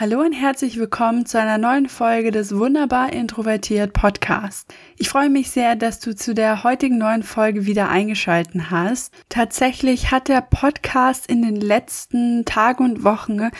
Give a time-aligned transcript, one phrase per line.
[0.00, 4.72] Hallo und herzlich willkommen zu einer neuen Folge des Wunderbar Introvertiert Podcast.
[4.96, 9.12] Ich freue mich sehr, dass du zu der heutigen neuen Folge wieder eingeschalten hast.
[9.28, 13.50] Tatsächlich hat der Podcast in den letzten Tagen und Wochen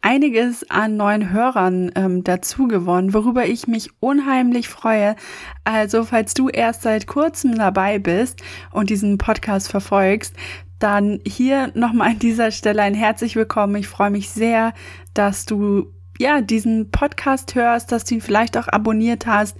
[0.00, 5.14] einiges an neuen Hörern ähm, dazu gewonnen, worüber ich mich unheimlich freue.
[5.64, 8.40] Also, falls du erst seit kurzem dabei bist
[8.72, 10.34] und diesen Podcast verfolgst,
[10.82, 13.76] dann hier nochmal an dieser Stelle ein herzlich willkommen.
[13.76, 14.74] Ich freue mich sehr,
[15.14, 19.56] dass du ja diesen Podcast hörst, dass du ihn vielleicht auch abonniert hast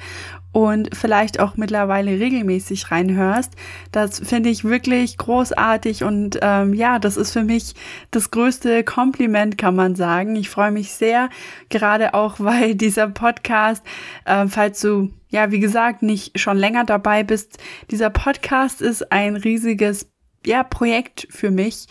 [0.50, 3.54] und vielleicht auch mittlerweile regelmäßig reinhörst.
[3.90, 7.74] Das finde ich wirklich großartig und ähm, ja, das ist für mich
[8.10, 10.36] das größte Kompliment, kann man sagen.
[10.36, 11.30] Ich freue mich sehr,
[11.70, 13.82] gerade auch, weil dieser Podcast,
[14.24, 17.58] äh, falls du ja, wie gesagt, nicht schon länger dabei bist,
[17.90, 20.11] dieser Podcast ist ein riesiges
[20.46, 21.86] ja, Projekt für mich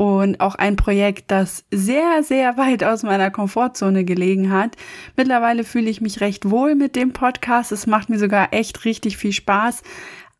[0.00, 4.76] und auch ein Projekt, das sehr, sehr weit aus meiner Komfortzone gelegen hat.
[5.14, 7.70] Mittlerweile fühle ich mich recht wohl mit dem Podcast.
[7.70, 9.82] Es macht mir sogar echt richtig viel Spaß.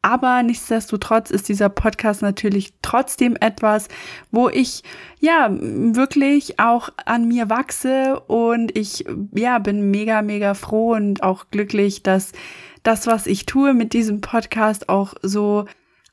[0.02, 3.88] Aber nichtsdestotrotz ist dieser Podcast natürlich trotzdem etwas,
[4.30, 4.82] wo ich
[5.18, 11.50] ja wirklich auch an mir wachse und ich ja bin mega, mega froh und auch
[11.50, 12.32] glücklich, dass
[12.82, 15.66] das, was ich tue mit diesem Podcast auch so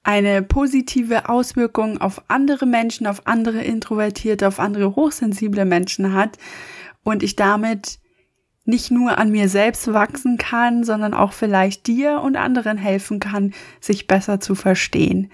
[0.07, 6.37] eine positive Auswirkung auf andere Menschen, auf andere introvertierte, auf andere hochsensible Menschen hat
[7.03, 7.99] und ich damit
[8.63, 13.53] nicht nur an mir selbst wachsen kann, sondern auch vielleicht dir und anderen helfen kann,
[13.81, 15.29] sich besser zu verstehen.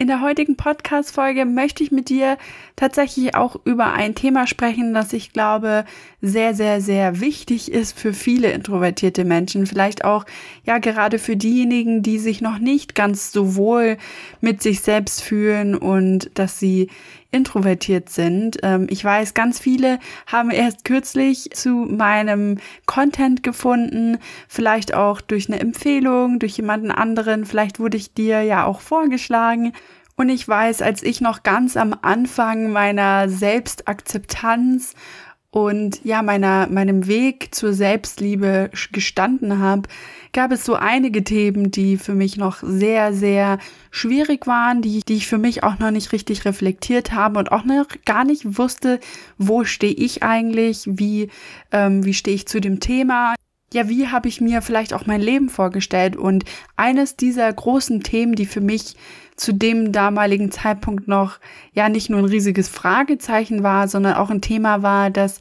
[0.00, 2.38] In der heutigen Podcast-Folge möchte ich mit dir
[2.74, 5.84] tatsächlich auch über ein Thema sprechen, das ich glaube
[6.22, 9.66] sehr, sehr, sehr wichtig ist für viele introvertierte Menschen.
[9.66, 10.24] Vielleicht auch,
[10.64, 13.98] ja, gerade für diejenigen, die sich noch nicht ganz so wohl
[14.40, 16.88] mit sich selbst fühlen und dass sie
[17.30, 18.58] introvertiert sind.
[18.62, 25.48] Ähm, ich weiß, ganz viele haben erst kürzlich zu meinem Content gefunden, vielleicht auch durch
[25.48, 29.72] eine Empfehlung, durch jemanden anderen, vielleicht wurde ich dir ja auch vorgeschlagen.
[30.20, 34.92] Und ich weiß, als ich noch ganz am Anfang meiner Selbstakzeptanz
[35.50, 39.88] und ja, meiner, meinem Weg zur Selbstliebe gestanden habe,
[40.34, 43.56] gab es so einige Themen, die für mich noch sehr, sehr
[43.90, 47.64] schwierig waren, die, die ich für mich auch noch nicht richtig reflektiert habe und auch
[47.64, 49.00] noch gar nicht wusste,
[49.38, 51.30] wo stehe ich eigentlich, wie,
[51.72, 53.36] ähm, wie stehe ich zu dem Thema.
[53.72, 56.16] Ja, wie habe ich mir vielleicht auch mein Leben vorgestellt?
[56.16, 56.44] Und
[56.76, 58.96] eines dieser großen Themen, die für mich
[59.36, 61.38] zu dem damaligen Zeitpunkt noch
[61.72, 65.38] ja nicht nur ein riesiges Fragezeichen war, sondern auch ein Thema war, das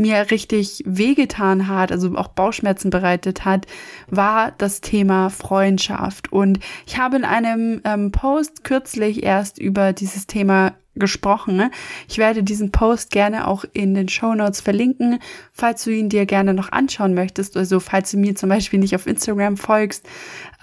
[0.00, 3.66] mir richtig wehgetan hat, also auch Bauchschmerzen bereitet hat,
[4.08, 6.32] war das Thema Freundschaft.
[6.32, 11.70] Und ich habe in einem ähm, Post kürzlich erst über dieses Thema gesprochen.
[12.08, 15.18] Ich werde diesen Post gerne auch in den Show Notes verlinken,
[15.52, 17.56] falls du ihn dir gerne noch anschauen möchtest.
[17.56, 20.08] Also falls du mir zum Beispiel nicht auf Instagram folgst.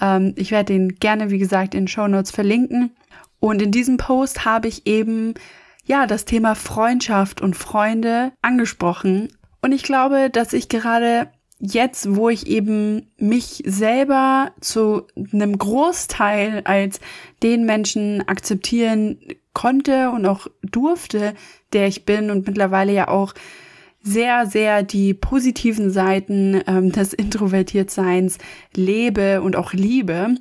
[0.01, 2.91] Ähm, ich werde ihn gerne, wie gesagt, in den Show Notes verlinken.
[3.39, 5.35] Und in diesem Post habe ich eben
[5.87, 9.29] ja, das Thema Freundschaft und Freunde angesprochen.
[9.61, 16.61] Und ich glaube, dass ich gerade jetzt, wo ich eben mich selber zu einem Großteil
[16.65, 16.99] als
[17.41, 19.17] den Menschen akzeptieren
[19.53, 21.33] konnte und auch durfte,
[21.73, 23.33] der ich bin und mittlerweile ja auch
[24.03, 28.37] sehr, sehr die positiven Seiten ähm, des Introvertiertseins
[28.75, 30.35] lebe und auch liebe.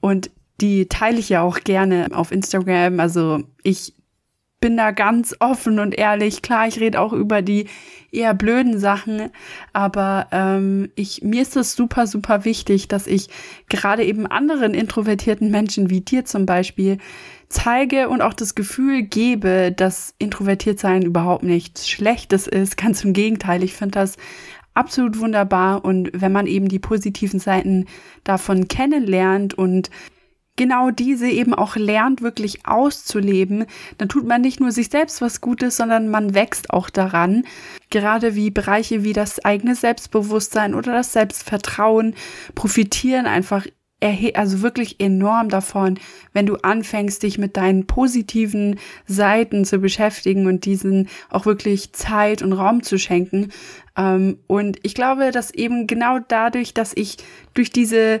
[0.00, 0.30] Und
[0.60, 3.00] die teile ich ja auch gerne auf Instagram.
[3.00, 3.92] Also ich
[4.64, 6.40] bin da ganz offen und ehrlich.
[6.40, 7.66] Klar, ich rede auch über die
[8.10, 9.28] eher blöden Sachen,
[9.74, 13.28] aber ähm, ich mir ist es super super wichtig, dass ich
[13.68, 16.96] gerade eben anderen introvertierten Menschen wie dir zum Beispiel
[17.50, 22.78] zeige und auch das Gefühl gebe, dass introvertiert sein überhaupt nichts Schlechtes ist.
[22.78, 24.16] Ganz im Gegenteil, ich finde das
[24.72, 27.84] absolut wunderbar und wenn man eben die positiven Seiten
[28.24, 29.90] davon kennenlernt und
[30.56, 33.66] genau diese eben auch lernt, wirklich auszuleben,
[33.98, 37.44] dann tut man nicht nur sich selbst was Gutes, sondern man wächst auch daran.
[37.90, 42.14] Gerade wie Bereiche wie das eigene Selbstbewusstsein oder das Selbstvertrauen
[42.54, 43.66] profitieren einfach
[44.34, 45.98] also wirklich enorm davon,
[46.34, 52.42] wenn du anfängst, dich mit deinen positiven Seiten zu beschäftigen und diesen auch wirklich Zeit
[52.42, 53.50] und Raum zu schenken.
[53.96, 57.16] Ähm, und ich glaube, dass eben genau dadurch, dass ich
[57.54, 58.20] durch diese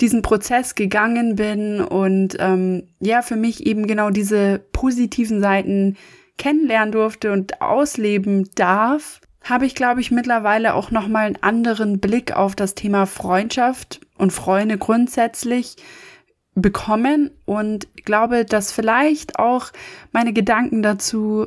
[0.00, 5.96] diesen Prozess gegangen bin und ähm, ja, für mich eben genau diese positiven Seiten
[6.38, 12.36] kennenlernen durfte und ausleben darf, habe ich, glaube ich, mittlerweile auch nochmal einen anderen Blick
[12.36, 15.76] auf das Thema Freundschaft und Freunde grundsätzlich
[16.54, 19.72] bekommen und glaube, dass vielleicht auch
[20.12, 21.46] meine Gedanken dazu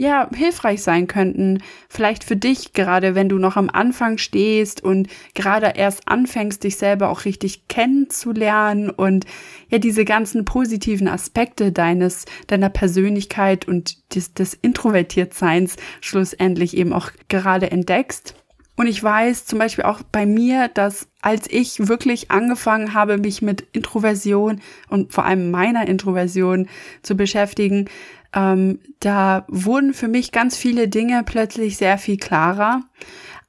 [0.00, 1.62] ja, hilfreich sein könnten.
[1.90, 6.78] Vielleicht für dich, gerade wenn du noch am Anfang stehst und gerade erst anfängst, dich
[6.78, 9.26] selber auch richtig kennenzulernen und
[9.68, 17.10] ja, diese ganzen positiven Aspekte deines, deiner Persönlichkeit und des, des Introvertiertseins schlussendlich eben auch
[17.28, 18.34] gerade entdeckst.
[18.76, 23.42] Und ich weiß zum Beispiel auch bei mir, dass als ich wirklich angefangen habe, mich
[23.42, 26.66] mit Introversion und vor allem meiner Introversion
[27.02, 27.90] zu beschäftigen,
[28.32, 32.82] ähm, da wurden für mich ganz viele Dinge plötzlich sehr viel klarer.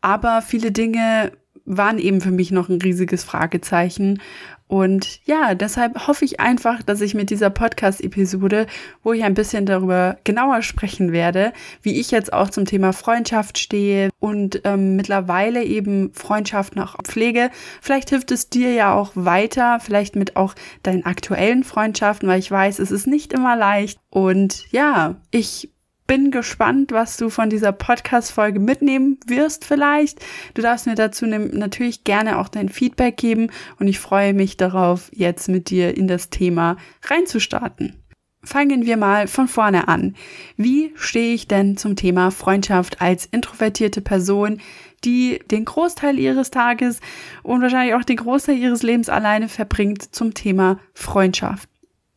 [0.02, 1.32] Aber viele Dinge
[1.66, 4.22] waren eben für mich noch ein riesiges Fragezeichen.
[4.72, 8.68] Und ja, deshalb hoffe ich einfach, dass ich mit dieser Podcast-Episode,
[9.04, 11.52] wo ich ein bisschen darüber genauer sprechen werde,
[11.82, 17.50] wie ich jetzt auch zum Thema Freundschaft stehe und ähm, mittlerweile eben Freundschaften auch pflege,
[17.82, 22.50] vielleicht hilft es dir ja auch weiter, vielleicht mit auch deinen aktuellen Freundschaften, weil ich
[22.50, 24.00] weiß, es ist nicht immer leicht.
[24.10, 25.70] Und ja, ich
[26.12, 30.20] bin gespannt, was du von dieser Podcast-Folge mitnehmen wirst vielleicht.
[30.56, 33.48] Du darfst mir dazu natürlich gerne auch dein Feedback geben
[33.80, 36.76] und ich freue mich darauf, jetzt mit dir in das Thema
[37.06, 37.96] reinzustarten.
[38.44, 40.18] Fangen wir mal von vorne an.
[40.58, 44.60] Wie stehe ich denn zum Thema Freundschaft als introvertierte Person,
[45.06, 47.00] die den Großteil ihres Tages
[47.42, 51.71] und wahrscheinlich auch den Großteil ihres Lebens alleine verbringt zum Thema Freundschaft?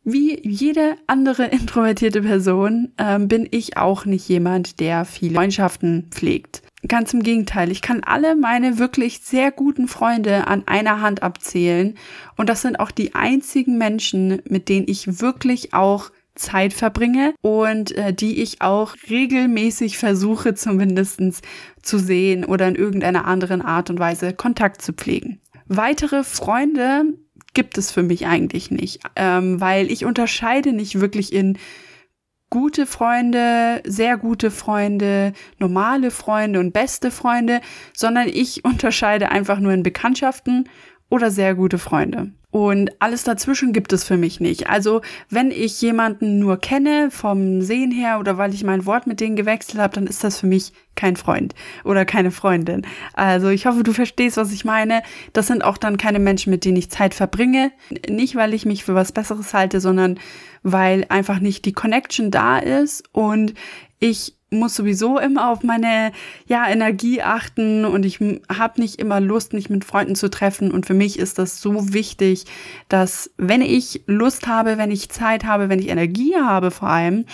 [0.05, 6.63] Wie jede andere introvertierte Person ähm, bin ich auch nicht jemand, der viele Freundschaften pflegt.
[6.87, 11.95] Ganz im Gegenteil, ich kann alle meine wirklich sehr guten Freunde an einer Hand abzählen
[12.37, 17.93] und das sind auch die einzigen Menschen, mit denen ich wirklich auch Zeit verbringe und
[17.93, 21.41] äh, die ich auch regelmäßig versuche zumindestens
[21.81, 25.41] zu sehen oder in irgendeiner anderen Art und Weise Kontakt zu pflegen.
[25.67, 27.05] Weitere Freunde
[27.55, 31.59] gibt es für mich eigentlich nicht, ähm, weil ich unterscheide nicht wirklich in
[32.51, 37.61] gute Freunde, sehr gute Freunde, normale Freunde und beste Freunde,
[37.93, 40.69] sondern ich unterscheide einfach nur in Bekanntschaften
[41.15, 42.33] oder sehr gute Freunde.
[42.51, 44.69] Und alles dazwischen gibt es für mich nicht.
[44.69, 45.01] Also
[45.31, 49.37] wenn ich jemanden nur kenne vom Sehen her oder weil ich mein Wort mit denen
[49.37, 52.85] gewechselt habe, dann ist das für mich kein Freund oder keine Freundin.
[53.13, 55.03] Also ich hoffe, du verstehst, was ich meine.
[55.33, 57.71] Das sind auch dann keine Menschen, mit denen ich Zeit verbringe.
[58.09, 60.19] Nicht, weil ich mich für was Besseres halte, sondern
[60.65, 63.55] weil einfach nicht die Connection da ist und
[64.01, 66.13] ich muss sowieso immer auf meine
[66.47, 70.71] ja Energie achten und ich habe nicht immer Lust, mich mit Freunden zu treffen.
[70.71, 72.45] Und für mich ist das so wichtig,
[72.89, 77.25] dass wenn ich Lust habe, wenn ich Zeit habe, wenn ich Energie habe, vor allem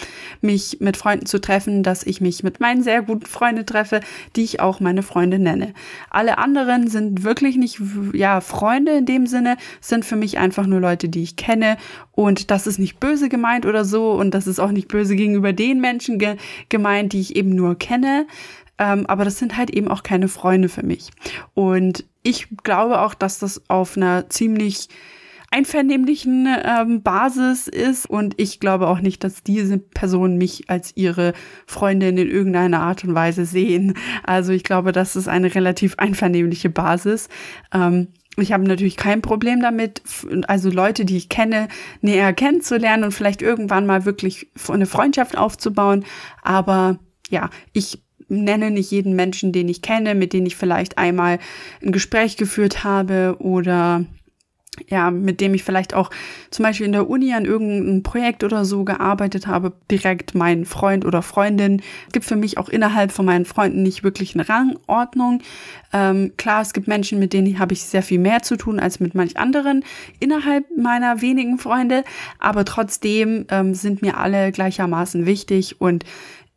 [0.40, 4.00] mich mit Freunden zu treffen, dass ich mich mit meinen sehr guten Freunden treffe,
[4.36, 5.74] die ich auch meine Freunde nenne.
[6.10, 7.80] Alle anderen sind wirklich nicht
[8.12, 11.76] ja Freunde in dem Sinne, sind für mich einfach nur Leute, die ich kenne.
[12.12, 15.52] Und das ist nicht böse gemeint oder so und das ist auch nicht böse gegenüber
[15.52, 16.36] den Menschen ge
[16.68, 18.26] gemeint die ich eben nur kenne.
[18.78, 21.10] Ähm, aber das sind halt eben auch keine Freunde für mich.
[21.54, 24.88] Und ich glaube auch, dass das auf einer ziemlich
[25.50, 28.08] einvernehmlichen ähm, Basis ist.
[28.08, 31.32] Und ich glaube auch nicht, dass diese Personen mich als ihre
[31.66, 33.94] Freundin in irgendeiner Art und Weise sehen.
[34.22, 37.28] Also ich glaube, das ist eine relativ einvernehmliche Basis.
[37.74, 40.02] Ähm, ich habe natürlich kein Problem damit,
[40.46, 41.68] also Leute, die ich kenne,
[42.00, 46.04] näher kennenzulernen und vielleicht irgendwann mal wirklich eine Freundschaft aufzubauen.
[46.42, 51.38] Aber ja, ich nenne nicht jeden Menschen, den ich kenne, mit dem ich vielleicht einmal
[51.82, 54.04] ein Gespräch geführt habe oder
[54.88, 56.10] ja, mit dem ich vielleicht auch
[56.50, 61.04] zum Beispiel in der Uni an irgendeinem Projekt oder so gearbeitet habe, direkt mein Freund
[61.04, 61.82] oder Freundin.
[62.06, 65.42] Es gibt für mich auch innerhalb von meinen Freunden nicht wirklich eine Rangordnung.
[65.92, 69.00] Ähm, klar, es gibt Menschen, mit denen habe ich sehr viel mehr zu tun als
[69.00, 69.84] mit manch anderen
[70.20, 72.04] innerhalb meiner wenigen Freunde,
[72.38, 76.04] aber trotzdem ähm, sind mir alle gleichermaßen wichtig und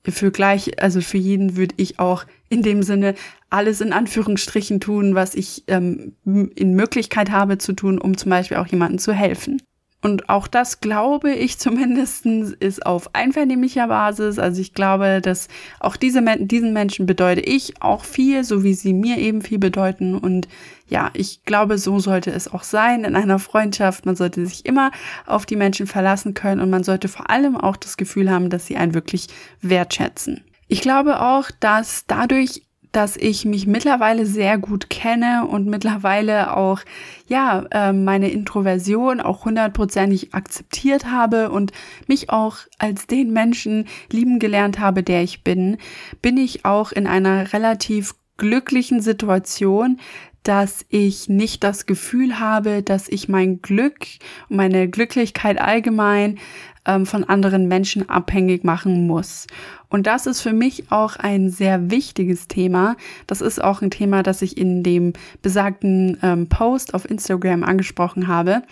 [0.05, 3.15] für gleich, also für jeden würde ich auch in dem Sinne
[3.53, 8.57] alles in Anführungsstrichen tun, was ich ähm, in Möglichkeit habe zu tun, um zum Beispiel
[8.57, 9.61] auch jemandem zu helfen.
[10.01, 14.37] Und auch das glaube ich zumindestens ist auf einvernehmlicher Basis.
[14.37, 15.47] Also ich glaube, dass
[15.79, 20.15] auch diese, diesen Menschen bedeute ich auch viel, so wie sie mir eben viel bedeuten.
[20.15, 20.49] Und
[20.89, 24.05] ja, ich glaube, so sollte es auch sein in einer Freundschaft.
[24.05, 24.91] Man sollte sich immer
[25.25, 28.67] auf die Menschen verlassen können und man sollte vor allem auch das Gefühl haben, dass
[28.67, 29.27] sie einen wirklich
[29.61, 30.43] wertschätzen.
[30.67, 36.79] Ich glaube auch, dass dadurch dass ich mich mittlerweile sehr gut kenne und mittlerweile auch,
[37.27, 41.73] ja, äh, meine Introversion auch hundertprozentig akzeptiert habe und
[42.07, 45.77] mich auch als den Menschen lieben gelernt habe, der ich bin,
[46.21, 49.99] bin ich auch in einer relativ glücklichen Situation,
[50.43, 54.05] dass ich nicht das Gefühl habe, dass ich mein Glück
[54.49, 56.37] und meine Glücklichkeit allgemein
[56.85, 59.47] ähm, von anderen Menschen abhängig machen muss.
[59.89, 62.95] Und das ist für mich auch ein sehr wichtiges Thema.
[63.27, 68.27] Das ist auch ein Thema, das ich in dem besagten ähm, Post auf Instagram angesprochen
[68.27, 68.63] habe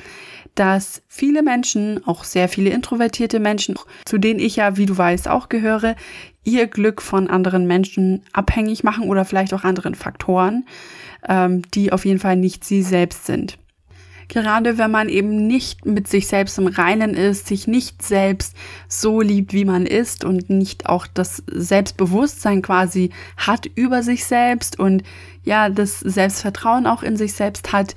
[0.56, 3.76] dass viele Menschen, auch sehr viele introvertierte Menschen,
[4.06, 5.96] zu denen ich ja, wie du weißt, auch gehöre,
[6.44, 10.66] ihr Glück von anderen Menschen abhängig machen oder vielleicht auch anderen Faktoren,
[11.28, 13.58] ähm, die auf jeden Fall nicht sie selbst sind.
[14.32, 18.56] Gerade wenn man eben nicht mit sich selbst im Reinen ist, sich nicht selbst
[18.88, 24.80] so liebt, wie man ist und nicht auch das Selbstbewusstsein quasi hat über sich selbst
[24.80, 25.04] und
[25.44, 27.94] ja, das Selbstvertrauen auch in sich selbst hat,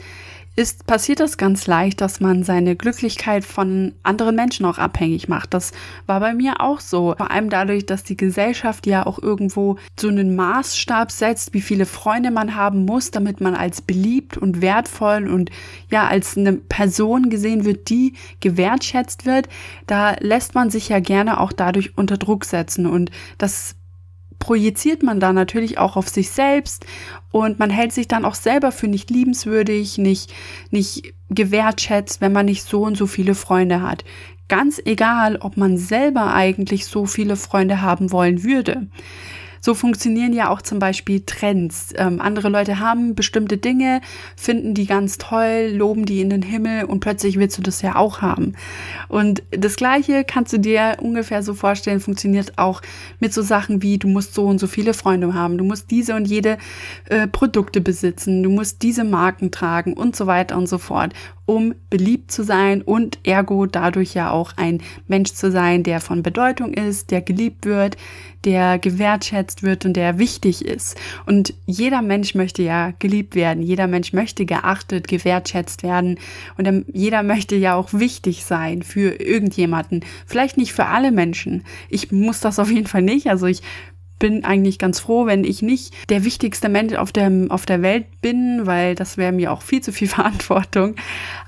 [0.56, 5.52] ist, passiert das ganz leicht, dass man seine Glücklichkeit von anderen Menschen auch abhängig macht.
[5.52, 5.72] Das
[6.06, 7.14] war bei mir auch so.
[7.16, 11.86] Vor allem dadurch, dass die Gesellschaft ja auch irgendwo so einen Maßstab setzt, wie viele
[11.86, 15.50] Freunde man haben muss, damit man als beliebt und wertvoll und
[15.90, 19.48] ja, als eine Person gesehen wird, die gewertschätzt wird.
[19.86, 23.76] Da lässt man sich ja gerne auch dadurch unter Druck setzen und das
[24.44, 26.84] projiziert man da natürlich auch auf sich selbst
[27.30, 30.34] und man hält sich dann auch selber für nicht liebenswürdig, nicht,
[30.70, 34.04] nicht gewertschätzt, wenn man nicht so und so viele Freunde hat.
[34.48, 38.86] Ganz egal, ob man selber eigentlich so viele Freunde haben wollen würde.
[39.64, 41.94] So funktionieren ja auch zum Beispiel Trends.
[41.96, 44.02] Ähm, andere Leute haben bestimmte Dinge,
[44.36, 47.96] finden die ganz toll, loben die in den Himmel und plötzlich willst du das ja
[47.96, 48.56] auch haben.
[49.08, 52.82] Und das Gleiche kannst du dir ungefähr so vorstellen, funktioniert auch
[53.20, 56.14] mit so Sachen wie, du musst so und so viele Freunde haben, du musst diese
[56.14, 56.58] und jede
[57.08, 61.14] äh, Produkte besitzen, du musst diese Marken tragen und so weiter und so fort
[61.46, 66.22] um beliebt zu sein und ergo dadurch ja auch ein Mensch zu sein, der von
[66.22, 67.96] Bedeutung ist, der geliebt wird,
[68.44, 70.96] der gewertschätzt wird und der wichtig ist.
[71.26, 76.18] Und jeder Mensch möchte ja geliebt werden, jeder Mensch möchte geachtet, gewertschätzt werden
[76.56, 80.04] und jeder möchte ja auch wichtig sein für irgendjemanden.
[80.26, 81.64] Vielleicht nicht für alle Menschen.
[81.88, 83.28] Ich muss das auf jeden Fall nicht.
[83.28, 83.62] Also ich
[84.18, 88.20] bin eigentlich ganz froh, wenn ich nicht der wichtigste Mensch auf der, auf der Welt
[88.20, 90.96] bin, weil das wäre mir auch viel zu viel Verantwortung.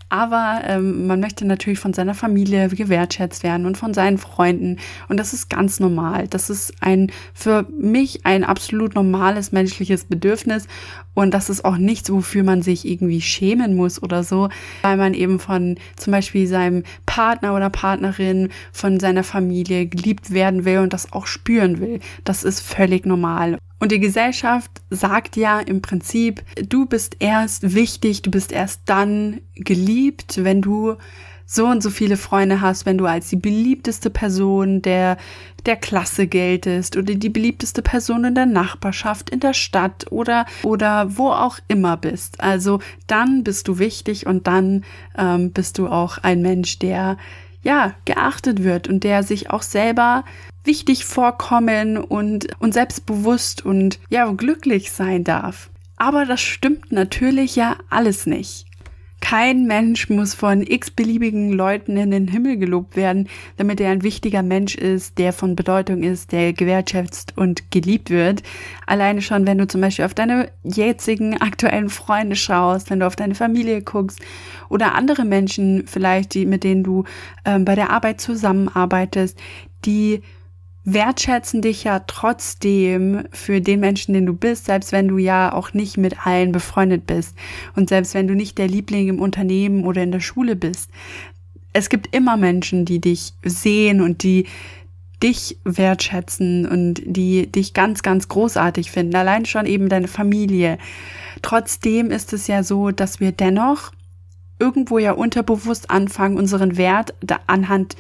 [0.09, 4.79] Aber ähm, man möchte natürlich von seiner Familie gewertschätzt werden und von seinen Freunden.
[5.09, 6.29] Und das ist ganz normal.
[6.29, 10.69] Das ist ein für mich ein absolut normales menschliches Bedürfnis.
[11.15, 14.49] Und das ist auch nichts, wofür man sich irgendwie schämen muss oder so,
[14.83, 20.65] weil man eben von zum Beispiel seinem Partner oder Partnerin, von seiner Familie geliebt werden
[20.65, 22.01] will und das auch spüren will.
[22.25, 23.59] Das ist völlig normal.
[23.79, 29.41] Und die Gesellschaft sagt ja im Prinzip, du bist erst wichtig, du bist erst dann
[29.55, 30.97] geliebt, wenn du
[31.49, 35.17] so und so viele Freunde hast, wenn du als die beliebteste Person der,
[35.65, 41.17] der Klasse geltest oder die beliebteste Person in der Nachbarschaft, in der Stadt oder, oder
[41.17, 42.41] wo auch immer bist.
[42.41, 44.85] Also dann bist du wichtig und dann
[45.17, 47.17] ähm, bist du auch ein Mensch, der
[47.67, 50.25] ja geachtet wird und der sich auch selber
[50.65, 55.69] wichtig vorkommen und, und selbstbewusst und ja, glücklich sein darf.
[55.97, 58.66] Aber das stimmt natürlich ja alles nicht.
[59.21, 64.43] Kein Mensch muss von x-beliebigen Leuten in den Himmel gelobt werden, damit er ein wichtiger
[64.43, 68.43] Mensch ist, der von Bedeutung ist, der gewertschätzt und geliebt wird.
[68.87, 73.17] Alleine schon, wenn du zum Beispiel auf deine jetzigen aktuellen Freunde schaust, wenn du auf
[73.17, 74.21] deine Familie guckst
[74.69, 77.05] oder andere Menschen vielleicht, die, mit denen du
[77.45, 79.41] ähm, bei der Arbeit zusammenarbeitest,
[79.87, 80.23] die
[80.87, 85.75] wertschätzen dich ja trotzdem für den Menschen, den du bist, selbst wenn du ja auch
[85.75, 87.37] nicht mit allen befreundet bist
[87.75, 90.89] und selbst wenn du nicht der Liebling im Unternehmen oder in der Schule bist.
[91.73, 94.47] Es gibt immer Menschen, die dich sehen und die
[95.23, 99.17] dich wertschätzen und die dich ganz, ganz großartig finden.
[99.17, 100.79] Allein schon eben deine Familie.
[101.43, 103.93] Trotzdem ist es ja so, dass wir dennoch
[104.61, 107.15] irgendwo ja unterbewusst anfangen, unseren Wert
[107.47, 107.97] anhand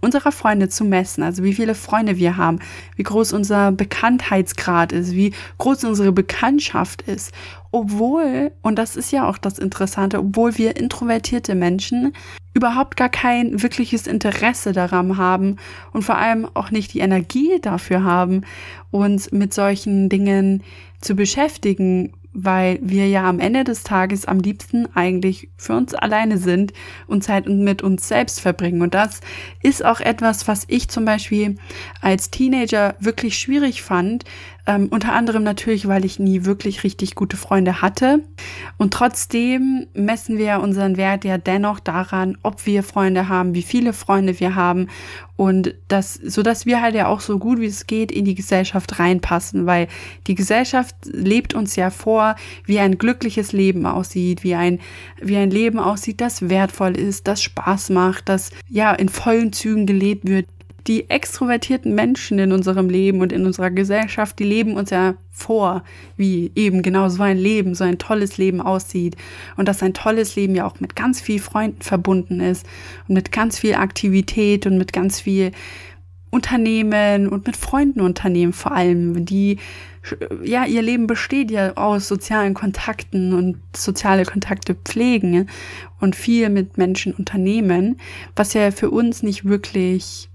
[0.00, 2.60] unserer Freunde zu messen, also wie viele Freunde wir haben,
[2.96, 7.32] wie groß unser Bekanntheitsgrad ist, wie groß unsere Bekanntschaft ist.
[7.70, 12.12] Obwohl, und das ist ja auch das Interessante, obwohl wir introvertierte Menschen
[12.58, 15.56] überhaupt gar kein wirkliches Interesse daran haben
[15.92, 18.42] und vor allem auch nicht die Energie dafür haben,
[18.90, 20.64] uns mit solchen Dingen
[21.00, 26.38] zu beschäftigen, weil wir ja am Ende des Tages am liebsten eigentlich für uns alleine
[26.38, 26.72] sind
[27.06, 28.82] und Zeit mit uns selbst verbringen.
[28.82, 29.20] Und das
[29.62, 31.56] ist auch etwas, was ich zum Beispiel
[32.00, 34.24] als Teenager wirklich schwierig fand,
[34.68, 38.22] Ähm, unter anderem natürlich, weil ich nie wirklich richtig gute Freunde hatte.
[38.76, 43.94] Und trotzdem messen wir unseren Wert ja dennoch daran, ob wir Freunde haben, wie viele
[43.94, 44.88] Freunde wir haben
[45.38, 48.34] und das, so dass wir halt ja auch so gut wie es geht in die
[48.34, 49.86] Gesellschaft reinpassen, weil
[50.26, 52.34] die Gesellschaft lebt uns ja vor,
[52.66, 54.80] wie ein glückliches Leben aussieht, wie ein,
[55.22, 59.86] wie ein Leben aussieht, das wertvoll ist, das Spaß macht, das ja in vollen Zügen
[59.86, 60.46] gelebt wird
[60.88, 65.84] die extrovertierten Menschen in unserem Leben und in unserer Gesellschaft, die leben uns ja vor,
[66.16, 69.14] wie eben genau so ein Leben, so ein tolles Leben aussieht.
[69.56, 72.66] Und dass ein tolles Leben ja auch mit ganz viel Freunden verbunden ist
[73.06, 75.52] und mit ganz viel Aktivität und mit ganz viel
[76.30, 79.58] Unternehmen und mit Freundenunternehmen vor allem, die
[80.42, 85.48] ja, ihr Leben besteht ja aus sozialen Kontakten und soziale Kontakte pflegen
[86.00, 88.00] und viel mit Menschen unternehmen,
[88.36, 90.30] was ja für uns nicht wirklich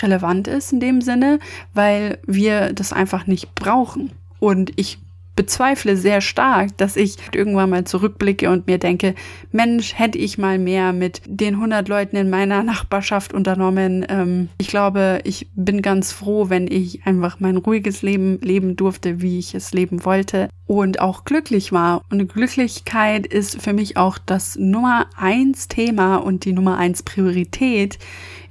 [0.00, 1.38] relevant ist in dem Sinne,
[1.74, 4.12] weil wir das einfach nicht brauchen.
[4.38, 4.98] Und ich
[5.34, 9.14] bezweifle sehr stark, dass ich irgendwann mal zurückblicke und mir denke,
[9.50, 14.04] Mensch, hätte ich mal mehr mit den 100 Leuten in meiner Nachbarschaft unternommen.
[14.08, 19.22] Ähm, ich glaube, ich bin ganz froh, wenn ich einfach mein ruhiges Leben leben durfte,
[19.22, 22.02] wie ich es leben wollte und auch glücklich war.
[22.10, 27.98] Und Glücklichkeit ist für mich auch das Nummer eins Thema und die Nummer eins Priorität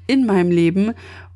[0.07, 0.93] in meinem Leben.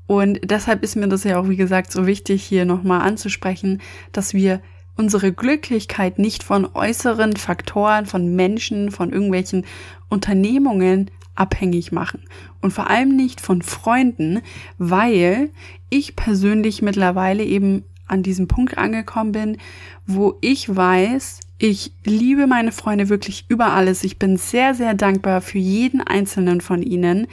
[0.07, 3.81] Und deshalb ist mir das ja auch, wie gesagt, so wichtig, hier nochmal anzusprechen,
[4.11, 4.61] dass wir
[4.95, 9.65] unsere Glücklichkeit nicht von äußeren Faktoren, von Menschen, von irgendwelchen
[10.09, 12.23] Unternehmungen abhängig machen.
[12.61, 14.41] Und vor allem nicht von Freunden,
[14.77, 15.49] weil
[15.89, 19.57] ich persönlich mittlerweile eben an diesem Punkt angekommen bin,
[20.05, 24.03] wo ich weiß, ich liebe meine Freunde wirklich über alles.
[24.03, 27.27] Ich bin sehr, sehr dankbar für jeden einzelnen von ihnen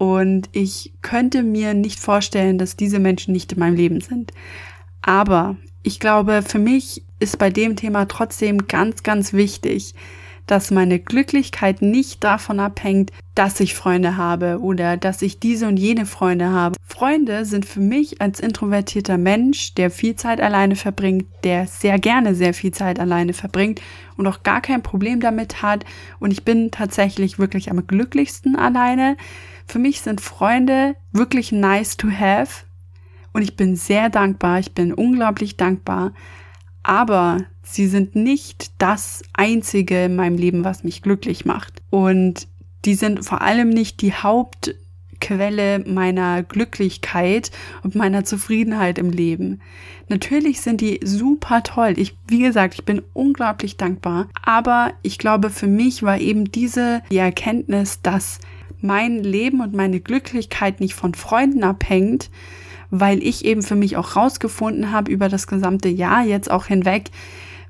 [0.00, 4.32] und ich könnte mir nicht vorstellen, dass diese Menschen nicht in meinem Leben sind.
[5.02, 9.94] Aber ich glaube, für mich ist bei dem Thema trotzdem ganz, ganz wichtig,
[10.46, 15.76] dass meine Glücklichkeit nicht davon abhängt, dass ich Freunde habe oder dass ich diese und
[15.76, 16.76] jene Freunde habe.
[16.82, 22.34] Freunde sind für mich als introvertierter Mensch, der viel Zeit alleine verbringt, der sehr gerne
[22.34, 23.82] sehr viel Zeit alleine verbringt
[24.16, 25.84] und auch gar kein Problem damit hat.
[26.20, 29.18] Und ich bin tatsächlich wirklich am glücklichsten alleine
[29.70, 32.64] für mich sind Freunde wirklich nice to have
[33.32, 36.12] und ich bin sehr dankbar, ich bin unglaublich dankbar,
[36.82, 41.82] aber sie sind nicht das Einzige in meinem Leben, was mich glücklich macht.
[41.90, 42.48] Und
[42.84, 47.50] die sind vor allem nicht die Hauptquelle meiner Glücklichkeit
[47.82, 49.60] und meiner Zufriedenheit im Leben.
[50.08, 51.94] Natürlich sind die super toll.
[51.96, 54.28] Ich, wie gesagt, ich bin unglaublich dankbar.
[54.42, 58.40] Aber ich glaube, für mich war eben diese die Erkenntnis, dass
[58.82, 62.30] mein Leben und meine Glücklichkeit nicht von Freunden abhängt,
[62.90, 67.10] weil ich eben für mich auch rausgefunden habe über das gesamte Jahr jetzt auch hinweg,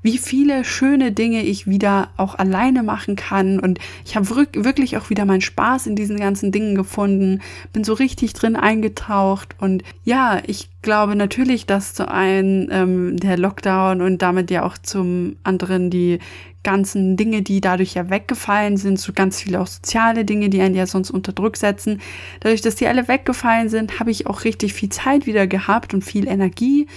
[0.03, 3.59] wie viele schöne Dinge ich wieder auch alleine machen kann.
[3.59, 7.93] Und ich habe wirklich auch wieder meinen Spaß in diesen ganzen Dingen gefunden, bin so
[7.93, 9.55] richtig drin eingetaucht.
[9.59, 14.77] Und ja, ich glaube natürlich, dass zu einem ähm, der Lockdown und damit ja auch
[14.77, 16.19] zum anderen die
[16.63, 20.75] ganzen Dinge, die dadurch ja weggefallen sind, so ganz viele auch soziale Dinge, die einen
[20.75, 22.01] ja sonst unter Druck setzen.
[22.39, 26.03] Dadurch, dass die alle weggefallen sind, habe ich auch richtig viel Zeit wieder gehabt und
[26.03, 26.87] viel Energie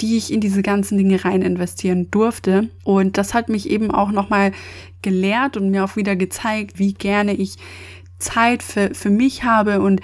[0.00, 2.68] die ich in diese ganzen Dinge rein investieren durfte.
[2.82, 4.52] Und das hat mich eben auch nochmal
[5.02, 7.56] gelehrt und mir auch wieder gezeigt, wie gerne ich
[8.18, 10.00] Zeit für, für mich habe und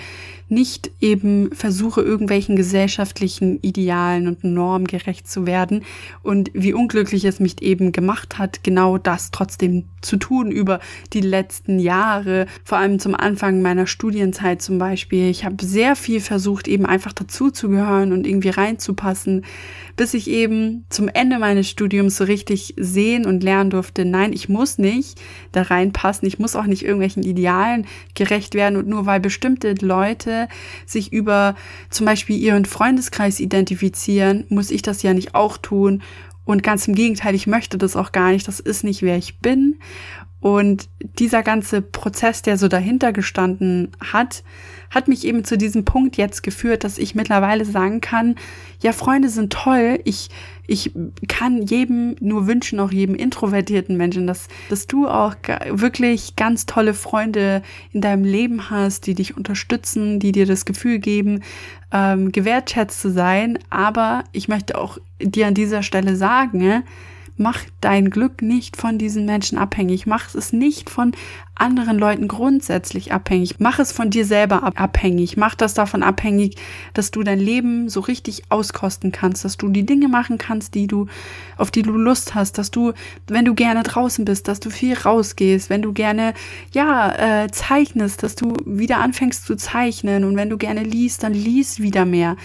[0.51, 5.83] nicht eben versuche, irgendwelchen gesellschaftlichen Idealen und Normen gerecht zu werden.
[6.23, 10.81] Und wie unglücklich es mich eben gemacht hat, genau das trotzdem zu tun über
[11.13, 15.29] die letzten Jahre, vor allem zum Anfang meiner Studienzeit zum Beispiel.
[15.29, 19.45] Ich habe sehr viel versucht, eben einfach dazuzugehören und irgendwie reinzupassen,
[19.97, 24.49] bis ich eben zum Ende meines Studiums so richtig sehen und lernen durfte, nein, ich
[24.49, 25.21] muss nicht
[25.53, 28.77] da reinpassen, ich muss auch nicht irgendwelchen Idealen gerecht werden.
[28.77, 30.40] Und nur weil bestimmte Leute
[30.87, 31.55] sich über
[31.91, 36.03] zum Beispiel ihren Freundeskreis identifizieren, muss ich das ja nicht auch tun.
[36.45, 38.49] Und ganz im Gegenteil, ich möchte das auch gar nicht.
[38.49, 39.79] Das ist nicht, wer ich bin.
[40.41, 44.43] Und dieser ganze Prozess, der so dahinter gestanden hat,
[44.91, 48.37] hat mich eben zu diesem Punkt jetzt geführt, dass ich mittlerweile sagen kann,
[48.81, 50.01] ja, Freunde sind toll.
[50.05, 50.31] Ich,
[50.67, 50.93] ich
[51.29, 55.35] kann jedem nur wünschen, auch jedem introvertierten Menschen, dass, dass du auch
[55.71, 60.99] wirklich ganz tolle Freunde in deinem Leben hast, die dich unterstützen, die dir das Gefühl
[60.99, 61.43] geben,
[61.93, 63.59] ähm, gewertschätzt zu sein.
[63.69, 66.83] Aber ich möchte auch dir an dieser Stelle sagen,
[67.41, 70.07] mach dein Glück nicht von diesen Menschen abhängig.
[70.07, 71.13] Mach es nicht von
[71.55, 73.57] anderen Leuten grundsätzlich abhängig.
[73.59, 75.37] Mach es von dir selber abhängig.
[75.37, 76.57] Mach das davon abhängig,
[76.95, 80.87] dass du dein Leben so richtig auskosten kannst, dass du die Dinge machen kannst, die
[80.87, 81.07] du,
[81.57, 82.93] auf die du Lust hast, dass du,
[83.27, 86.35] wenn du gerne draußen bist, dass du viel rausgehst, wenn du gerne,
[86.73, 91.35] ja, äh, zeichnest, dass du wieder anfängst zu zeichnen und wenn du gerne liest, dann
[91.35, 92.37] liest wieder mehr.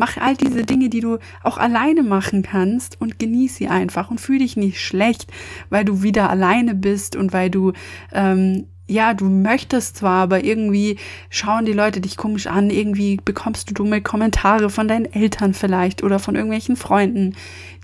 [0.00, 4.18] Mach all diese Dinge, die du auch alleine machen kannst und genieß sie einfach und
[4.18, 5.26] fühl dich nicht schlecht,
[5.68, 7.74] weil du wieder alleine bist und weil du
[8.10, 10.96] ähm, ja, du möchtest zwar, aber irgendwie
[11.28, 16.02] schauen die Leute dich komisch an, irgendwie bekommst du dumme Kommentare von deinen Eltern vielleicht
[16.02, 17.36] oder von irgendwelchen Freunden,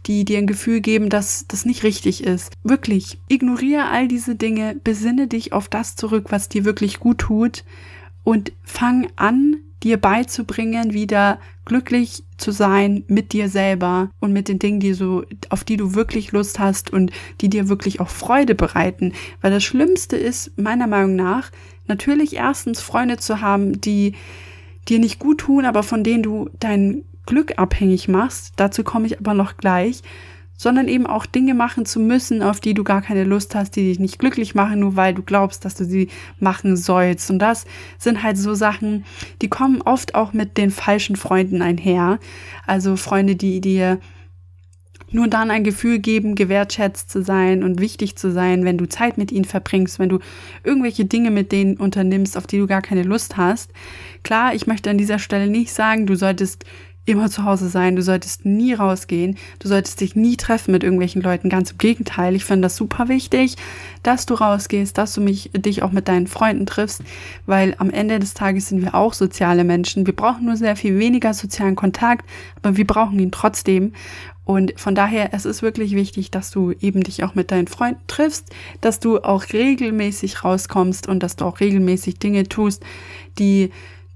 [0.07, 2.55] die dir ein Gefühl geben, dass das nicht richtig ist.
[2.64, 7.62] Wirklich, ignoriere all diese Dinge, besinne dich auf das zurück, was dir wirklich gut tut
[8.24, 14.59] und fang an, dir beizubringen, wieder glücklich zu sein mit dir selber und mit den
[14.59, 18.57] Dingen, die so, auf die du wirklich Lust hast und die dir wirklich auch Freude
[18.57, 19.12] bereiten.
[19.40, 21.53] Weil das Schlimmste ist, meiner Meinung nach,
[21.87, 24.14] natürlich erstens Freunde zu haben, die
[24.88, 28.55] dir nicht gut tun, aber von denen du dein Glück abhängig machst.
[28.57, 30.03] Dazu komme ich aber noch gleich
[30.56, 33.88] sondern eben auch Dinge machen zu müssen, auf die du gar keine Lust hast, die
[33.88, 36.08] dich nicht glücklich machen, nur weil du glaubst, dass du sie
[36.40, 37.30] machen sollst.
[37.30, 37.66] Und das
[37.98, 39.04] sind halt so Sachen,
[39.42, 42.18] die kommen oft auch mit den falschen Freunden einher.
[42.66, 43.98] Also Freunde, die dir
[45.10, 49.18] nur dann ein Gefühl geben, gewertschätzt zu sein und wichtig zu sein, wenn du Zeit
[49.18, 50.18] mit ihnen verbringst, wenn du
[50.64, 53.72] irgendwelche Dinge mit denen unternimmst, auf die du gar keine Lust hast.
[54.24, 56.64] Klar, ich möchte an dieser Stelle nicht sagen, du solltest
[57.06, 61.22] immer zu Hause sein, du solltest nie rausgehen, du solltest dich nie treffen mit irgendwelchen
[61.22, 61.48] Leuten.
[61.48, 63.56] Ganz im Gegenteil, ich finde das super wichtig,
[64.02, 67.02] dass du rausgehst, dass du mich, dich auch mit deinen Freunden triffst,
[67.46, 70.06] weil am Ende des Tages sind wir auch soziale Menschen.
[70.06, 72.28] Wir brauchen nur sehr viel weniger sozialen Kontakt,
[72.62, 73.92] aber wir brauchen ihn trotzdem.
[74.44, 78.00] Und von daher, es ist wirklich wichtig, dass du eben dich auch mit deinen Freunden
[78.06, 82.84] triffst, dass du auch regelmäßig rauskommst und dass du auch regelmäßig Dinge tust,
[83.40, 83.70] die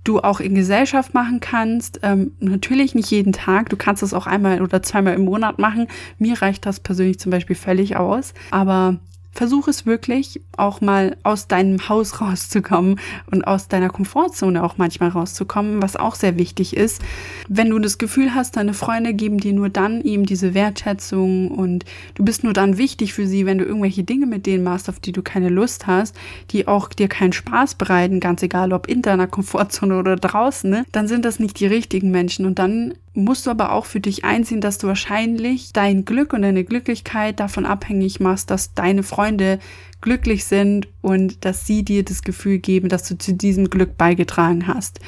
[0.04, 2.00] du auch in Gesellschaft machen kannst.
[2.02, 3.68] Ähm, natürlich nicht jeden Tag.
[3.68, 5.88] Du kannst es auch einmal oder zweimal im Monat machen.
[6.18, 8.32] Mir reicht das persönlich zum Beispiel völlig aus.
[8.50, 8.98] Aber
[9.32, 15.10] versuch es wirklich, auch mal aus deinem Haus rauszukommen und aus deiner Komfortzone auch manchmal
[15.10, 17.02] rauszukommen, was auch sehr wichtig ist.
[17.48, 21.84] Wenn du das Gefühl hast, deine Freunde geben dir nur dann eben diese Wertschätzung und
[22.14, 25.00] du bist nur dann wichtig für sie, wenn du irgendwelche Dinge mit denen machst, auf
[25.00, 26.16] die du keine Lust hast,
[26.50, 30.84] die auch dir keinen Spaß bereiten, ganz egal ob in deiner Komfortzone oder draußen, ne?
[30.92, 34.24] dann sind das nicht die richtigen Menschen und dann musst du aber auch für dich
[34.24, 39.58] einsehen, dass du wahrscheinlich dein Glück und deine Glücklichkeit davon abhängig machst, dass deine Freunde
[40.00, 44.66] glücklich sind und dass sie dir das Gefühl geben, dass du zu diesem Glück beigetragen
[44.66, 45.00] hast.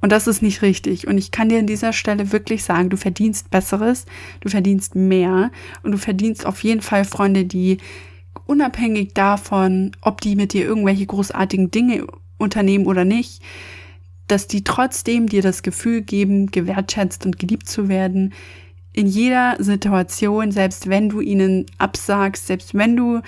[0.00, 1.06] Und das ist nicht richtig.
[1.06, 4.06] Und ich kann dir an dieser Stelle wirklich sagen, du verdienst Besseres,
[4.40, 5.50] du verdienst mehr
[5.82, 7.78] und du verdienst auf jeden Fall Freunde, die
[8.46, 13.42] unabhängig davon, ob die mit dir irgendwelche großartigen Dinge unternehmen oder nicht,
[14.26, 18.32] dass die trotzdem dir das Gefühl geben, gewertschätzt und geliebt zu werden.
[18.92, 23.20] In jeder Situation, selbst wenn du ihnen absagst, selbst wenn du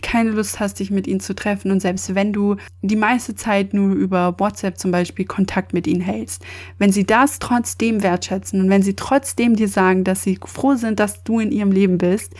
[0.00, 3.74] keine Lust hast, dich mit ihnen zu treffen und selbst wenn du die meiste Zeit
[3.74, 6.44] nur über WhatsApp zum Beispiel Kontakt mit ihnen hältst,
[6.78, 10.98] wenn sie das trotzdem wertschätzen und wenn sie trotzdem dir sagen, dass sie froh sind,
[10.98, 12.34] dass du in ihrem Leben bist,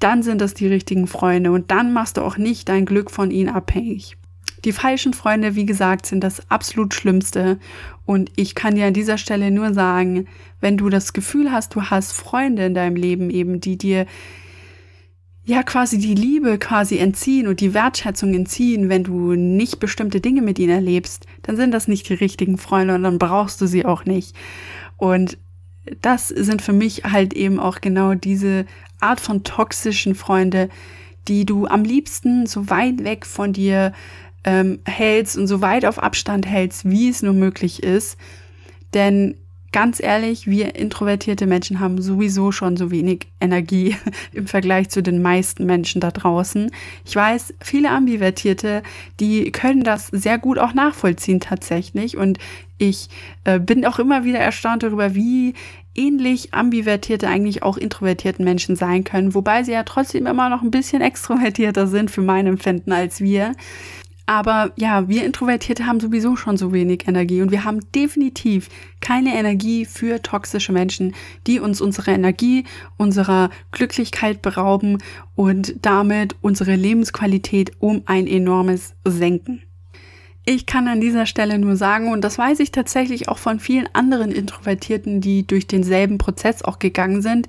[0.00, 3.30] dann sind das die richtigen Freunde und dann machst du auch nicht dein Glück von
[3.30, 4.16] ihnen abhängig.
[4.66, 7.58] Die falschen Freunde, wie gesagt, sind das absolut Schlimmste.
[8.04, 10.26] Und ich kann dir an dieser Stelle nur sagen,
[10.60, 14.06] wenn du das Gefühl hast, du hast Freunde in deinem Leben eben, die dir
[15.44, 20.42] ja quasi die Liebe quasi entziehen und die Wertschätzung entziehen, wenn du nicht bestimmte Dinge
[20.42, 23.84] mit ihnen erlebst, dann sind das nicht die richtigen Freunde und dann brauchst du sie
[23.84, 24.34] auch nicht.
[24.96, 25.38] Und
[26.02, 28.66] das sind für mich halt eben auch genau diese
[28.98, 30.68] Art von toxischen Freunde,
[31.28, 33.92] die du am liebsten so weit weg von dir
[34.46, 38.16] ähm, hältst und so weit auf Abstand hältst, wie es nur möglich ist.
[38.94, 39.34] Denn
[39.72, 43.96] ganz ehrlich, wir introvertierte Menschen haben sowieso schon so wenig Energie
[44.32, 46.70] im Vergleich zu den meisten Menschen da draußen.
[47.04, 48.82] Ich weiß, viele Ambivertierte,
[49.20, 52.16] die können das sehr gut auch nachvollziehen tatsächlich.
[52.16, 52.38] Und
[52.78, 53.08] ich
[53.44, 55.54] äh, bin auch immer wieder erstaunt darüber, wie
[55.94, 60.70] ähnlich ambivertierte eigentlich auch introvertierten Menschen sein können, wobei sie ja trotzdem immer noch ein
[60.70, 63.52] bisschen extrovertierter sind für mein Empfinden als wir.
[64.26, 68.68] Aber ja, wir Introvertierte haben sowieso schon so wenig Energie und wir haben definitiv
[69.00, 71.14] keine Energie für toxische Menschen,
[71.46, 72.64] die uns unsere Energie,
[72.96, 74.98] unserer Glücklichkeit berauben
[75.36, 79.62] und damit unsere Lebensqualität um ein enormes senken.
[80.44, 83.88] Ich kann an dieser Stelle nur sagen, und das weiß ich tatsächlich auch von vielen
[83.92, 87.48] anderen Introvertierten, die durch denselben Prozess auch gegangen sind,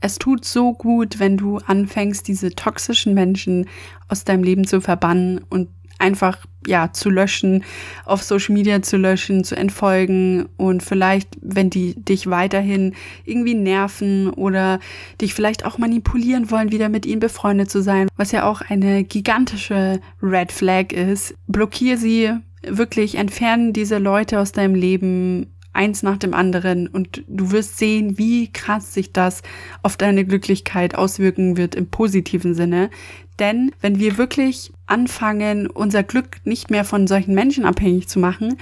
[0.00, 3.66] es tut so gut, wenn du anfängst, diese toxischen Menschen
[4.08, 7.64] aus deinem Leben zu verbannen und einfach ja zu löschen,
[8.04, 14.30] auf Social Media zu löschen, zu entfolgen und vielleicht, wenn die dich weiterhin irgendwie nerven
[14.30, 14.80] oder
[15.20, 19.04] dich vielleicht auch manipulieren wollen, wieder mit ihnen befreundet zu sein, was ja auch eine
[19.04, 22.32] gigantische Red Flag ist, blockier sie
[22.62, 28.18] wirklich, entfernen diese Leute aus deinem Leben eins nach dem anderen und du wirst sehen,
[28.18, 29.42] wie krass sich das
[29.82, 32.90] auf deine Glücklichkeit auswirken wird im positiven Sinne.
[33.38, 38.58] Denn wenn wir wirklich anfangen, unser Glück nicht mehr von solchen Menschen abhängig zu machen,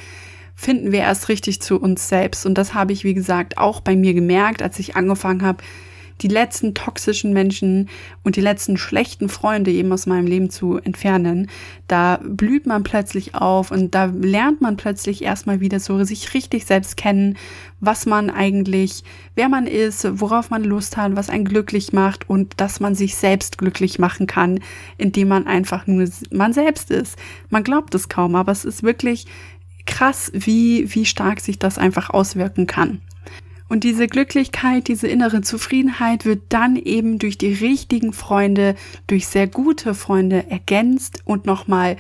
[0.55, 2.47] finden wir erst richtig zu uns selbst.
[2.47, 5.63] Und das habe ich, wie gesagt, auch bei mir gemerkt, als ich angefangen habe,
[6.21, 7.89] die letzten toxischen Menschen
[8.23, 11.51] und die letzten schlechten Freunde eben aus meinem Leben zu entfernen.
[11.89, 16.67] Da blüht man plötzlich auf und da lernt man plötzlich erstmal wieder so sich richtig
[16.67, 17.37] selbst kennen,
[17.81, 22.55] was man eigentlich, wer man ist, worauf man Lust hat, was einen glücklich macht und
[22.59, 24.61] dass man sich selbst glücklich machen kann,
[24.97, 27.19] indem man einfach nur man selbst ist.
[27.51, 29.27] Man glaubt es kaum, aber es ist wirklich
[29.87, 33.03] krass, wie, wie stark sich das einfach auswirken kann.
[33.75, 38.77] Und diese Glücklichkeit, diese innere Zufriedenheit wird dann eben durch die richtigen Freunde,
[39.09, 41.97] durch sehr gute Freunde ergänzt und nochmal,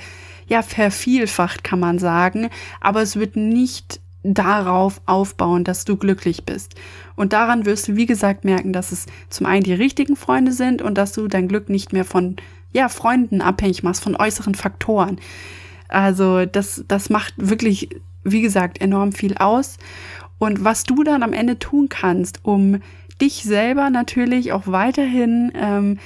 [0.46, 2.48] ja, vervielfacht kann man sagen.
[2.80, 6.76] Aber es wird nicht darauf aufbauen, dass du glücklich bist.
[7.16, 10.80] Und daran wirst du, wie gesagt, merken, dass es zum einen die richtigen Freunde sind
[10.80, 12.36] und dass du dein Glück nicht mehr von,
[12.72, 15.18] ja, Freunden abhängig machst, von äußeren Faktoren.
[15.88, 17.88] Also das, das macht wirklich,
[18.22, 19.76] wie gesagt, enorm viel aus.
[20.44, 22.82] Und was du dann am Ende tun kannst, um
[23.18, 25.98] dich selber natürlich auch weiterhin ähm,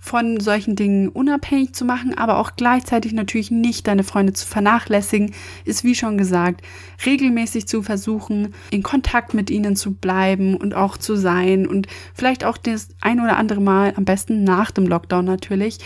[0.00, 5.32] von solchen Dingen unabhängig zu machen, aber auch gleichzeitig natürlich nicht deine Freunde zu vernachlässigen,
[5.64, 6.62] ist wie schon gesagt,
[7.06, 12.44] regelmäßig zu versuchen, in Kontakt mit ihnen zu bleiben und auch zu sein und vielleicht
[12.44, 15.78] auch das ein oder andere Mal, am besten nach dem Lockdown natürlich,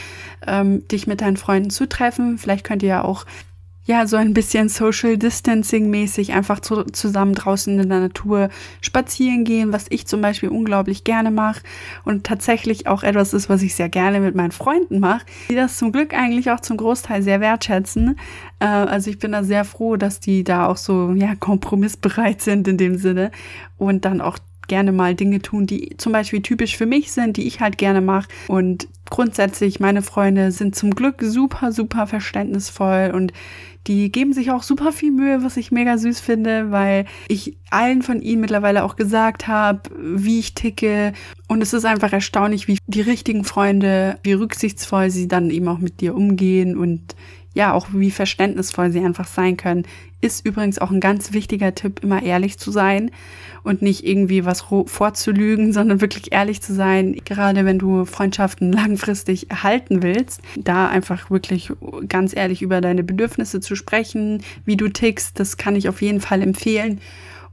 [0.46, 2.38] ähm, dich mit deinen Freunden zu treffen.
[2.38, 3.26] Vielleicht könnt ihr ja auch
[3.88, 8.50] ja, so ein bisschen Social Distancing mäßig einfach zu, zusammen draußen in der Natur
[8.82, 11.62] spazieren gehen, was ich zum Beispiel unglaublich gerne mache
[12.04, 15.78] und tatsächlich auch etwas ist, was ich sehr gerne mit meinen Freunden mache, die das
[15.78, 18.18] zum Glück eigentlich auch zum Großteil sehr wertschätzen.
[18.60, 22.68] Äh, also ich bin da sehr froh, dass die da auch so, ja, kompromissbereit sind
[22.68, 23.30] in dem Sinne
[23.78, 24.36] und dann auch
[24.68, 28.02] gerne mal Dinge tun, die zum Beispiel typisch für mich sind, die ich halt gerne
[28.02, 28.28] mache.
[28.48, 33.32] Und grundsätzlich, meine Freunde sind zum Glück super, super verständnisvoll und
[33.86, 38.02] die geben sich auch super viel Mühe, was ich mega süß finde, weil ich allen
[38.02, 41.12] von ihnen mittlerweile auch gesagt habe, wie ich ticke.
[41.48, 45.78] Und es ist einfach erstaunlich, wie die richtigen Freunde, wie rücksichtsvoll sie dann eben auch
[45.78, 47.14] mit dir umgehen und
[47.58, 49.84] ja, auch wie verständnisvoll sie einfach sein können.
[50.20, 53.10] Ist übrigens auch ein ganz wichtiger Tipp, immer ehrlich zu sein
[53.64, 59.50] und nicht irgendwie was vorzulügen, sondern wirklich ehrlich zu sein, gerade wenn du Freundschaften langfristig
[59.50, 61.72] erhalten willst, da einfach wirklich
[62.06, 66.20] ganz ehrlich über deine Bedürfnisse zu sprechen, wie du tickst, das kann ich auf jeden
[66.20, 67.00] Fall empfehlen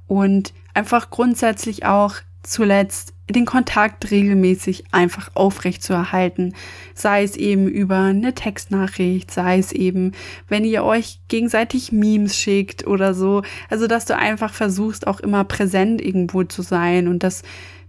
[0.06, 2.14] und einfach grundsätzlich auch
[2.44, 6.54] zuletzt den Kontakt regelmäßig einfach aufrecht zu erhalten.
[6.94, 10.12] Sei es eben über eine Textnachricht, sei es eben,
[10.48, 13.42] wenn ihr euch gegenseitig Memes schickt oder so.
[13.70, 17.42] Also, dass du einfach versuchst, auch immer präsent irgendwo zu sein und das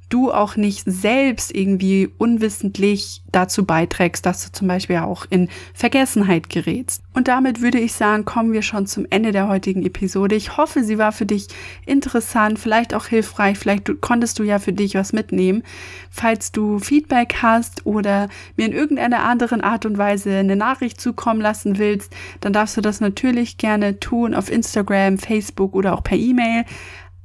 [0.08, 6.48] du auch nicht selbst irgendwie unwissentlich dazu beiträgst, dass du zum Beispiel auch in Vergessenheit
[6.48, 7.02] gerätst.
[7.12, 10.36] Und damit würde ich sagen, kommen wir schon zum Ende der heutigen Episode.
[10.36, 11.48] Ich hoffe, sie war für dich
[11.86, 15.62] interessant, vielleicht auch hilfreich, vielleicht konntest du ja für dich was mitnehmen.
[16.10, 21.40] Falls du Feedback hast oder mir in irgendeiner anderen Art und Weise eine Nachricht zukommen
[21.40, 26.16] lassen willst, dann darfst du das natürlich gerne tun auf Instagram, Facebook oder auch per
[26.16, 26.64] E-Mail.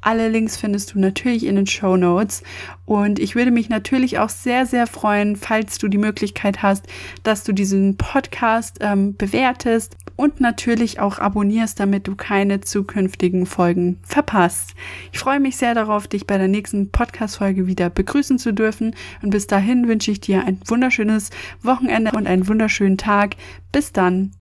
[0.01, 2.43] Alle Links findest du natürlich in den Show Notes.
[2.85, 6.87] Und ich würde mich natürlich auch sehr, sehr freuen, falls du die Möglichkeit hast,
[7.23, 13.99] dass du diesen Podcast ähm, bewertest und natürlich auch abonnierst, damit du keine zukünftigen Folgen
[14.03, 14.73] verpasst.
[15.11, 18.95] Ich freue mich sehr darauf, dich bei der nächsten Podcast-Folge wieder begrüßen zu dürfen.
[19.21, 21.29] Und bis dahin wünsche ich dir ein wunderschönes
[21.61, 23.35] Wochenende und einen wunderschönen Tag.
[23.71, 24.31] Bis dann.